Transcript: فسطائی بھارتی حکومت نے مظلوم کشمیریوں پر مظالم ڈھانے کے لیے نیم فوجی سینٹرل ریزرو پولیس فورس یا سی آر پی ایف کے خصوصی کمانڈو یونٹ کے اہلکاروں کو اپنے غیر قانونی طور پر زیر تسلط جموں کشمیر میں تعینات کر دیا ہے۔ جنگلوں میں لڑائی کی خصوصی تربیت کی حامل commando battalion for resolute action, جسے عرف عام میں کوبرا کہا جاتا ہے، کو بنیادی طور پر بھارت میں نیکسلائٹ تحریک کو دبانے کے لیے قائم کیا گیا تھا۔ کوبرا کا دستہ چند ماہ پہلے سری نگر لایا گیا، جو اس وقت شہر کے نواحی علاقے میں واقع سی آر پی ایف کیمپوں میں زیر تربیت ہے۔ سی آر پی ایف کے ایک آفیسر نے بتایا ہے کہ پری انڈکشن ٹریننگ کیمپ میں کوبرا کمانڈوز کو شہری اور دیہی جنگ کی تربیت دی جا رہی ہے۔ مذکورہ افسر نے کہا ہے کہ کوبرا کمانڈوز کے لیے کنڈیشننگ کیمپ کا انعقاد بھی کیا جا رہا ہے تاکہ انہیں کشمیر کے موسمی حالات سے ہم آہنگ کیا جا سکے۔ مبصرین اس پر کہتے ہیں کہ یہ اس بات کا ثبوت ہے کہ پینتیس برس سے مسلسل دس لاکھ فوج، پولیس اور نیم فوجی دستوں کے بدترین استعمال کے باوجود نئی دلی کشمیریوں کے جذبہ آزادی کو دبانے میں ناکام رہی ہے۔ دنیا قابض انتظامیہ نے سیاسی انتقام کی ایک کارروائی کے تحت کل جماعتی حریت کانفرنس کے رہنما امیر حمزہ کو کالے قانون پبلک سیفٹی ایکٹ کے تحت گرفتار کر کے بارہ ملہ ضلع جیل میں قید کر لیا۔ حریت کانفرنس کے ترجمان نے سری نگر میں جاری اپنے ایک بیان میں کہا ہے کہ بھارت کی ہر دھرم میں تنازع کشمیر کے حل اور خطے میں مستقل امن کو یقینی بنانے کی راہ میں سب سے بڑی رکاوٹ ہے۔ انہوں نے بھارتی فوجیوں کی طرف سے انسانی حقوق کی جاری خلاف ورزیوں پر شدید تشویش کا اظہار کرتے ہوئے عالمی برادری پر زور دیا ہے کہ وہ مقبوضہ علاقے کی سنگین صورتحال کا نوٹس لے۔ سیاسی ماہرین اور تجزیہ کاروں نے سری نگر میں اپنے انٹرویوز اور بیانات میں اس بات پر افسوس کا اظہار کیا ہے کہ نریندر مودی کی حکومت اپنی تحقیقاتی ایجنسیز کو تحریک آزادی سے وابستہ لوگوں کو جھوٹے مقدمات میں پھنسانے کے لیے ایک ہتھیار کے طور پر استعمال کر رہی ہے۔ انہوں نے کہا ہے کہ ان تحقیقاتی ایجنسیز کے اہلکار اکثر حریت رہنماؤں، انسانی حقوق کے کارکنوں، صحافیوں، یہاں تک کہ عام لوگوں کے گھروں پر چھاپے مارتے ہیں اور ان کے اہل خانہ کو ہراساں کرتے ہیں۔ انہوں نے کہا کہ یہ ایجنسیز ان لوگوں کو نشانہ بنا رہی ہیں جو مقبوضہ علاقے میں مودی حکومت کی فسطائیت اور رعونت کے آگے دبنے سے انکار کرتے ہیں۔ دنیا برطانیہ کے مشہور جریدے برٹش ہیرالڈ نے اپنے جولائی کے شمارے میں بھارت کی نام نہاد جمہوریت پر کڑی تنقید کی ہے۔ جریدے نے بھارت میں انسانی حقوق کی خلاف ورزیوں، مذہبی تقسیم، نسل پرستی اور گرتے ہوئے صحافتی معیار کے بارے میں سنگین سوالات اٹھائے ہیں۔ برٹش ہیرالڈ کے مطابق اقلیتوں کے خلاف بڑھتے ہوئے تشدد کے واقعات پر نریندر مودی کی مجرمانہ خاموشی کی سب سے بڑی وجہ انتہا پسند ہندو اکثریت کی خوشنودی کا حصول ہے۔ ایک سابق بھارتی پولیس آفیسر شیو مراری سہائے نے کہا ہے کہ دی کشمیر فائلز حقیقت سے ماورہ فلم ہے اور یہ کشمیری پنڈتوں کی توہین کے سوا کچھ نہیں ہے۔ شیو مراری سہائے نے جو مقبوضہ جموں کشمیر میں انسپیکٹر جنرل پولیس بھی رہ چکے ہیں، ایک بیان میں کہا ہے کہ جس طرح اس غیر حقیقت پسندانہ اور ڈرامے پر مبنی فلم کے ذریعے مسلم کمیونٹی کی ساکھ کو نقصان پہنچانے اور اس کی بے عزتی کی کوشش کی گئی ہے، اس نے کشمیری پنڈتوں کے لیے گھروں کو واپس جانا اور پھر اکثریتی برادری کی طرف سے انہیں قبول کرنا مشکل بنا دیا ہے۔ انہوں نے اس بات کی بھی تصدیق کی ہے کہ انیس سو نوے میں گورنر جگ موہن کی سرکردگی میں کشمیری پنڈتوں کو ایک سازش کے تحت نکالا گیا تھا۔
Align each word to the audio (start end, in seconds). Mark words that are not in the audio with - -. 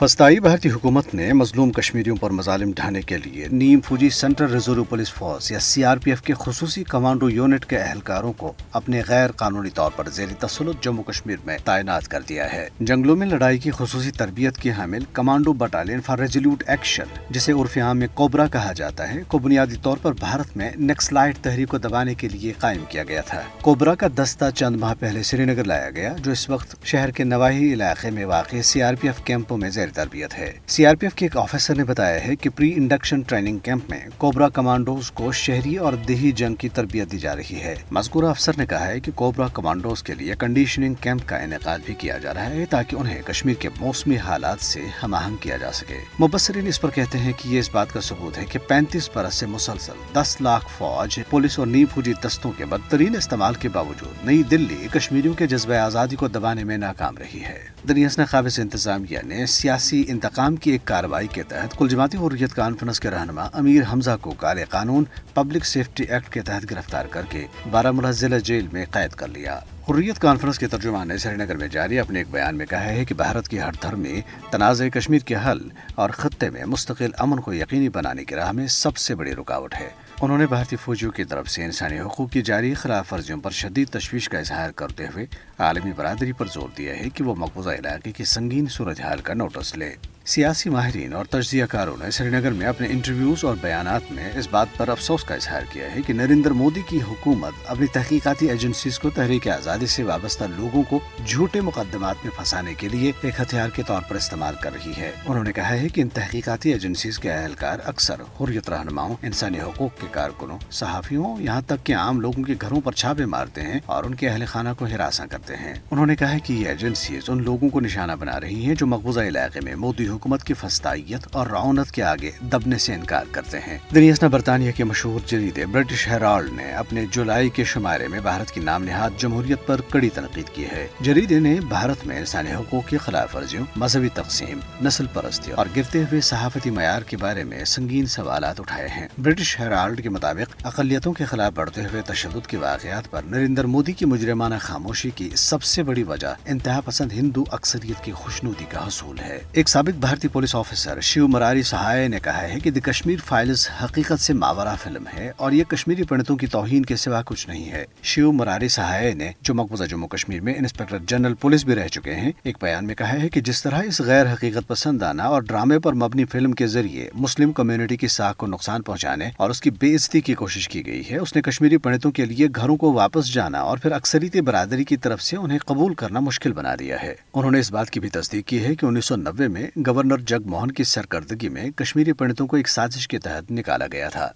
فسطائی 0.00 0.40
بھارتی 0.40 0.70
حکومت 0.70 1.14
نے 1.14 1.32
مظلوم 1.32 1.70
کشمیریوں 1.70 2.16
پر 2.16 2.30
مظالم 2.30 2.72
ڈھانے 2.76 3.00
کے 3.02 3.16
لیے 3.18 3.46
نیم 3.50 3.80
فوجی 3.80 4.10
سینٹرل 4.10 4.52
ریزرو 4.52 4.84
پولیس 4.84 5.12
فورس 5.12 5.50
یا 5.52 5.58
سی 5.60 5.84
آر 5.84 5.96
پی 5.96 6.10
ایف 6.10 6.22
کے 6.22 6.34
خصوصی 6.38 6.84
کمانڈو 6.84 7.30
یونٹ 7.30 7.64
کے 7.64 7.76
اہلکاروں 7.78 8.32
کو 8.32 8.52
اپنے 8.72 9.02
غیر 9.08 9.32
قانونی 9.32 9.70
طور 9.70 9.90
پر 9.96 10.08
زیر 10.08 10.26
تسلط 10.38 10.84
جموں 10.84 11.02
کشمیر 11.02 11.36
میں 11.44 11.58
تعینات 11.64 12.08
کر 12.08 12.20
دیا 12.28 12.52
ہے۔ 12.52 12.68
جنگلوں 12.80 13.16
میں 13.16 13.26
لڑائی 13.26 13.58
کی 13.58 13.70
خصوصی 13.70 14.10
تربیت 14.10 14.56
کی 14.56 14.70
حامل 14.70 15.04
commando 15.12 15.52
battalion 15.52 16.00
for 16.00 16.18
resolute 16.18 16.62
action, 16.66 17.04
جسے 17.30 17.52
عرف 17.52 17.78
عام 17.78 17.98
میں 17.98 18.08
کوبرا 18.14 18.46
کہا 18.46 18.72
جاتا 18.72 19.14
ہے، 19.14 19.22
کو 19.28 19.38
بنیادی 19.38 19.76
طور 19.82 19.96
پر 20.02 20.12
بھارت 20.12 20.56
میں 20.56 20.70
نیکسلائٹ 20.76 21.36
تحریک 21.42 21.68
کو 21.68 21.78
دبانے 21.78 22.14
کے 22.14 22.28
لیے 22.28 22.52
قائم 22.58 22.84
کیا 22.88 23.04
گیا 23.04 23.20
تھا۔ 23.20 23.42
کوبرا 23.62 23.94
کا 23.94 24.06
دستہ 24.16 24.44
چند 24.54 24.76
ماہ 24.76 24.94
پہلے 25.00 25.22
سری 25.22 25.44
نگر 25.44 25.64
لایا 25.64 25.90
گیا، 25.90 26.14
جو 26.22 26.32
اس 26.32 26.48
وقت 26.48 26.76
شہر 26.84 27.10
کے 27.10 27.24
نواحی 27.24 27.72
علاقے 27.72 28.10
میں 28.10 28.24
واقع 28.24 28.56
سی 28.62 28.82
آر 28.82 28.94
پی 28.94 29.08
ایف 29.08 29.24
کیمپوں 29.24 29.56
میں 29.56 29.70
زیر 29.70 29.87
تربیت 29.90 30.38
ہے۔ 30.38 30.52
سی 30.66 30.86
آر 30.86 30.94
پی 30.94 31.06
ایف 31.06 31.14
کے 31.14 31.24
ایک 31.24 31.36
آفیسر 31.36 31.74
نے 31.74 31.84
بتایا 31.84 32.26
ہے 32.26 32.36
کہ 32.36 32.50
پری 32.50 32.72
انڈکشن 32.74 33.20
ٹریننگ 33.20 33.58
کیمپ 33.58 33.90
میں 33.90 34.00
کوبرا 34.16 34.48
کمانڈوز 34.48 35.10
کو 35.10 35.32
شہری 35.32 35.76
اور 35.76 35.92
دیہی 35.92 36.32
جنگ 36.32 36.54
کی 36.54 36.68
تربیت 36.68 37.12
دی 37.12 37.18
جا 37.18 37.36
رہی 37.36 37.60
ہے۔ 37.60 37.74
مذکورہ 37.90 38.26
افسر 38.26 38.52
نے 38.56 38.66
کہا 38.66 38.86
ہے 38.86 39.00
کہ 39.00 39.12
کوبرا 39.14 39.46
کمانڈوز 39.48 40.02
کے 40.02 40.14
لیے 40.14 40.34
کنڈیشننگ 40.38 40.94
کیمپ 40.94 41.28
کا 41.28 41.36
انعقاد 41.36 41.78
بھی 41.84 41.94
کیا 41.94 42.18
جا 42.18 42.34
رہا 42.34 42.50
ہے 42.50 42.64
تاکہ 42.64 42.96
انہیں 42.96 43.22
کشمیر 43.22 43.54
کے 43.54 43.68
موسمی 43.80 44.16
حالات 44.16 44.60
سے 44.60 44.80
ہم 45.02 45.14
آہنگ 45.14 45.36
کیا 45.36 45.56
جا 45.56 45.72
سکے۔ 45.72 45.94
مبصرین 46.20 46.66
اس 46.66 46.80
پر 46.80 46.90
کہتے 46.90 47.18
ہیں 47.18 47.32
کہ 47.42 47.48
یہ 47.48 47.58
اس 47.58 47.70
بات 47.72 47.92
کا 47.92 48.00
ثبوت 48.00 48.38
ہے 48.38 48.44
کہ 48.44 48.58
پینتیس 48.68 49.10
برس 49.14 49.34
سے 49.34 49.46
مسلسل 49.46 49.92
دس 50.12 50.36
لاکھ 50.40 50.64
فوج، 50.78 51.20
پولیس 51.30 51.58
اور 51.58 51.66
نیم 51.66 51.86
فوجی 51.94 52.12
دستوں 52.24 52.52
کے 52.56 52.64
بدترین 52.64 53.16
استعمال 53.16 53.54
کے 53.54 53.68
باوجود 53.68 54.26
نئی 54.26 54.42
دلی 54.42 54.88
کشمیریوں 54.92 55.34
کے 55.34 55.46
جذبہ 55.46 55.74
آزادی 55.74 56.16
کو 56.16 56.28
دبانے 56.28 56.64
میں 56.64 56.78
ناکام 56.78 57.16
رہی 57.16 57.40
ہے۔ 57.40 57.58
دنیا 57.88 58.08
قابض 58.30 58.60
انتظامیہ 58.60 59.18
نے 59.24 59.46
سیاسی 59.46 59.77
انتقام 60.08 60.56
کی 60.56 60.70
ایک 60.70 60.84
کارروائی 60.84 61.26
کے 61.26 61.42
تحت 61.42 61.78
کل 61.78 61.88
جماعتی 61.88 62.18
حریت 62.18 62.54
کانفرنس 62.54 63.00
کے 63.00 63.10
رہنما 63.10 63.42
امیر 63.52 63.82
حمزہ 63.92 64.16
کو 64.20 64.30
کالے 64.30 64.64
قانون 64.64 65.04
پبلک 65.34 65.64
سیفٹی 65.64 66.04
ایکٹ 66.04 66.32
کے 66.32 66.42
تحت 66.42 66.70
گرفتار 66.70 67.06
کر 67.06 67.22
کے 67.28 67.46
بارہ 67.70 67.90
ملہ 67.90 68.10
ضلع 68.10 68.38
جیل 68.38 68.66
میں 68.72 68.84
قید 68.90 69.10
کر 69.10 69.28
لیا۔ 69.28 69.60
حریت 69.90 70.18
کانفرنس 70.18 70.58
کے 70.58 70.66
ترجمان 70.66 71.08
نے 71.08 71.18
سری 71.18 71.36
نگر 71.36 71.56
میں 71.56 71.68
جاری 71.68 71.98
اپنے 71.98 72.18
ایک 72.18 72.26
بیان 72.30 72.56
میں 72.56 72.66
کہا 72.66 72.84
ہے 72.84 73.04
کہ 73.04 73.14
بھارت 73.14 73.48
کی 73.48 73.60
ہر 73.60 73.70
دھرم 73.82 74.00
میں 74.00 74.20
تنازع 74.50 74.88
کشمیر 74.88 75.18
کے 75.18 75.34
حل 75.36 75.68
اور 75.94 76.10
خطے 76.10 76.50
میں 76.50 76.64
مستقل 76.64 77.10
امن 77.18 77.40
کو 77.40 77.54
یقینی 77.54 77.88
بنانے 77.88 78.24
کی 78.24 78.34
راہ 78.34 78.52
میں 78.52 78.66
سب 78.66 78.96
سے 78.96 79.14
بڑی 79.14 79.34
رکاوٹ 79.34 79.74
ہے۔ 79.74 79.88
انہوں 80.22 80.38
نے 80.38 80.46
بھارتی 80.46 80.76
فوجیوں 80.76 81.12
کی 81.12 81.24
طرف 81.24 81.48
سے 81.48 81.64
انسانی 81.64 82.00
حقوق 82.00 82.30
کی 82.30 82.42
جاری 82.42 82.74
خلاف 82.74 83.12
ورزیوں 83.12 83.40
پر 83.40 83.50
شدید 83.50 83.88
تشویش 83.88 84.28
کا 84.28 84.38
اظہار 84.38 84.70
کرتے 84.70 85.06
ہوئے 85.06 85.26
عالمی 85.58 85.92
برادری 85.96 86.32
پر 86.32 86.46
زور 86.46 86.68
دیا 86.78 86.96
ہے 86.96 87.08
کہ 87.10 87.24
وہ 87.24 87.34
مقبوضہ 87.34 87.70
علاقے 87.70 88.12
کی 88.12 88.24
سنگین 88.24 88.66
صورتحال 88.66 89.20
کا 89.20 89.34
نوٹس 89.34 89.76
لے۔ 89.76 89.94
سیاسی 90.28 90.70
ماہرین 90.70 91.14
اور 91.14 91.24
تجزیہ 91.24 91.64
کاروں 91.64 91.96
نے 92.04 92.10
سری 92.10 92.28
نگر 92.28 92.52
میں 92.52 92.66
اپنے 92.66 92.86
انٹرویوز 92.86 93.44
اور 93.44 93.56
بیانات 93.60 94.12
میں 94.12 94.30
اس 94.34 94.48
بات 94.50 94.66
پر 94.76 94.88
افسوس 94.88 95.24
کا 95.24 95.34
اظہار 95.34 95.62
کیا 95.72 95.94
ہے 95.94 96.00
کہ 96.06 96.12
نریندر 96.12 96.50
مودی 96.50 96.80
کی 96.88 96.98
حکومت 97.08 97.52
اپنی 97.66 97.86
تحقیقاتی 97.86 98.46
ایجنسیز 98.46 98.98
کو 98.98 99.10
تحریک 99.10 99.48
آزادی 99.48 99.86
سے 99.86 100.02
وابستہ 100.02 100.44
لوگوں 100.56 100.82
کو 100.82 101.00
جھوٹے 101.26 101.60
مقدمات 101.60 102.16
میں 102.24 102.36
پھنسانے 102.36 102.74
کے 102.74 102.88
لیے 102.88 103.12
ایک 103.22 103.40
ہتھیار 103.40 103.68
کے 103.68 103.82
طور 103.86 104.02
پر 104.08 104.16
استعمال 104.16 104.54
کر 104.62 104.72
رہی 104.72 104.92
ہے۔ 104.98 105.12
انہوں 105.26 105.44
نے 105.44 105.52
کہا 105.52 105.70
ہے 105.70 105.88
کہ 105.88 106.00
ان 106.00 106.08
تحقیقاتی 106.08 106.72
ایجنسیز 106.72 107.18
کے 107.18 107.32
اہلکار 107.32 107.78
اکثر 107.84 108.20
حریت 108.20 108.70
رہنماؤں، 108.70 109.14
انسانی 109.22 109.60
حقوق 109.60 110.00
کے 110.00 110.06
کارکنوں، 110.10 110.58
صحافیوں، 110.70 111.40
یہاں 111.40 111.60
تک 111.66 111.86
کہ 111.86 111.94
عام 111.94 112.20
لوگوں 112.20 112.44
کے 112.44 112.54
گھروں 112.60 112.80
پر 112.80 112.92
چھاپے 112.92 113.24
مارتے 113.24 113.62
ہیں 113.62 113.80
اور 113.86 114.04
ان 114.04 114.14
کے 114.14 114.28
اہل 114.28 114.44
خانہ 114.46 114.68
کو 114.78 114.84
ہراساں 114.84 115.26
کرتے 115.26 115.56
ہیں۔ 115.56 115.74
انہوں 115.90 116.06
نے 116.06 116.16
کہا 116.16 116.38
کہ 116.44 116.52
یہ 116.52 116.68
ایجنسیز 116.68 117.22
ان 117.28 117.42
لوگوں 117.42 117.68
کو 117.68 117.80
نشانہ 117.80 118.12
بنا 118.12 118.40
رہی 118.40 118.66
ہیں 118.66 118.74
جو 118.74 118.86
مقبوضہ 118.86 119.20
علاقے 119.20 119.60
میں 119.60 119.74
مودی 119.74 120.17
حکومت 120.18 120.44
کی 120.44 120.54
فسطائیت 120.54 121.28
اور 121.32 121.46
رعونت 121.46 121.90
کے 121.90 122.02
آگے 122.02 122.30
دبنے 122.40 122.78
سے 122.78 122.94
انکار 122.94 123.24
کرتے 123.30 123.58
ہیں۔ 123.58 123.78
دنیا 123.94 124.26
برطانیہ 124.28 124.72
کے 124.72 124.84
مشہور 124.84 125.20
جریدے 125.26 125.66
برٹش 125.66 126.08
ہیرالڈ 126.08 126.52
نے 126.52 126.72
اپنے 126.72 127.04
جولائی 127.10 127.50
کے 127.50 127.64
شمارے 127.64 128.08
میں 128.08 128.20
بھارت 128.20 128.50
کی 128.50 128.60
نام 128.60 128.84
نہاد 128.84 129.10
جمہوریت 129.18 129.66
پر 129.66 129.80
کڑی 129.80 130.08
تنقید 130.08 130.54
کی 130.54 130.64
ہے۔ 130.64 130.86
جریدے 131.00 131.38
نے 131.38 131.56
بھارت 131.68 132.06
میں 132.06 132.18
انسانی 132.18 132.52
حقوق 132.52 132.88
کی 132.88 132.98
خلاف 132.98 133.36
ورزیوں، 133.36 133.66
مذہبی 133.76 134.08
تقسیم، 134.14 134.58
نسل 134.82 135.06
پرستی 135.12 135.52
اور 135.52 135.66
گرتے 135.76 136.02
ہوئے 136.02 136.20
صحافتی 136.20 136.70
معیار 136.70 137.02
کے 137.02 137.16
بارے 137.16 137.44
میں 137.44 137.64
سنگین 137.64 138.06
سوالات 138.06 138.60
اٹھائے 138.60 138.88
ہیں۔ 138.88 139.08
برٹش 139.18 139.60
ہیرالڈ 139.60 140.02
کے 140.02 140.08
مطابق 140.08 140.66
اقلیتوں 140.66 141.12
کے 141.12 141.24
خلاف 141.24 141.52
بڑھتے 141.54 141.82
ہوئے 141.82 142.02
تشدد 142.02 142.46
کے 142.46 142.56
واقعات 142.56 143.10
پر 143.10 143.22
نریندر 143.22 143.64
مودی 143.64 143.92
کی 143.92 144.04
مجرمانہ 144.04 144.54
خاموشی 144.60 145.10
کی 145.10 145.30
سب 145.36 145.62
سے 145.62 145.82
بڑی 145.82 146.02
وجہ 146.02 146.34
انتہا 146.46 146.80
پسند 146.84 147.12
ہندو 147.12 147.44
اکثریت 147.50 148.04
کی 148.04 148.12
خوشنودی 148.12 148.64
کا 148.68 148.88
حصول 148.88 149.18
ہے۔ 149.18 149.38
ایک 149.52 149.68
سابق 149.68 149.98
بھارتی 150.08 150.28
پولیس 150.28 150.54
آفیسر 150.54 151.00
شیو 151.00 151.28
مراری 151.28 151.62
سہائے 151.62 152.08
نے 152.08 152.18
کہا 152.24 152.42
ہے 152.42 152.60
کہ 152.60 152.70
دی 152.70 152.80
کشمیر 152.80 153.18
فائلز 153.24 153.68
حقیقت 153.84 154.20
سے 154.20 154.32
ماورہ 154.32 154.74
فلم 154.82 155.04
ہے 155.16 155.32
اور 155.36 155.52
یہ 155.52 155.64
کشمیری 155.64 156.02
پنڈتوں 156.02 156.36
کی 156.36 156.46
توہین 156.46 156.84
کے 156.84 156.96
سوا 156.96 157.22
کچھ 157.22 157.48
نہیں 157.48 157.70
ہے۔ 157.72 157.84
شیو 158.02 158.32
مراری 158.32 158.68
سہائے 158.68 159.14
نے 159.14 159.32
جو 159.40 159.54
مقبوضہ 159.54 159.84
جموں 159.84 160.08
کشمیر 160.08 160.40
میں 160.40 160.54
انسپیکٹر 160.58 160.98
جنرل 161.06 161.34
پولیس 161.34 161.64
بھی 161.64 161.74
رہ 161.74 161.88
چکے 161.88 162.14
ہیں، 162.14 162.32
ایک 162.42 162.56
بیان 162.62 162.86
میں 162.86 162.94
کہا 162.94 163.12
ہے 163.12 163.28
کہ 163.28 163.40
جس 163.40 163.62
طرح 163.62 163.82
اس 163.82 164.00
غیر 164.00 164.32
حقیقت 164.32 164.68
پسندانہ 164.68 165.22
اور 165.22 165.42
ڈرامے 165.42 165.78
پر 165.78 165.92
مبنی 165.92 166.24
فلم 166.24 166.52
کے 166.52 166.66
ذریعے 166.66 167.10
مسلم 167.14 167.52
کمیونٹی 167.52 167.96
کی 167.96 168.08
ساکھ 168.08 168.36
کو 168.36 168.46
نقصان 168.46 168.82
پہنچانے 168.82 169.30
اور 169.36 169.50
اس 169.50 169.60
کی 169.60 169.70
بے 169.70 169.94
عزتی 169.94 170.20
کی 170.20 170.34
کوشش 170.34 170.68
کی 170.68 170.86
گئی 170.86 171.02
ہے، 171.10 171.16
اس 171.16 171.36
نے 171.36 171.42
کشمیری 171.42 171.76
پنڈتوں 171.76 172.12
کے 172.12 172.24
لیے 172.24 172.48
گھروں 172.56 172.76
کو 172.76 172.92
واپس 172.92 173.32
جانا 173.32 173.60
اور 173.60 173.78
پھر 173.78 173.92
اکثریتی 173.92 174.40
برادری 174.40 174.84
کی 174.84 174.96
طرف 174.96 175.22
سے 175.22 175.36
انہیں 175.36 175.58
قبول 175.58 175.94
کرنا 175.94 176.20
مشکل 176.20 176.52
بنا 176.52 176.74
دیا 176.78 177.02
ہے۔ 177.02 177.14
انہوں 177.34 177.50
نے 177.50 177.58
اس 177.58 177.72
بات 177.72 177.90
کی 177.90 178.00
بھی 178.00 178.08
تصدیق 178.08 178.46
کی 178.46 178.64
ہے 178.64 178.74
کہ 178.74 178.86
انیس 178.86 179.04
سو 179.04 179.16
نوے 179.16 179.48
میں 179.48 179.66
گورنر 179.88 180.18
جگ 180.18 180.46
موہن 180.46 180.70
کی 180.70 180.84
سرکردگی 180.84 181.48
میں 181.48 181.70
کشمیری 181.70 182.12
پنڈتوں 182.12 182.46
کو 182.46 182.56
ایک 182.56 182.68
سازش 182.68 183.08
کے 183.08 183.18
تحت 183.18 183.50
نکالا 183.50 183.86
گیا 183.92 184.08
تھا۔ 184.08 184.32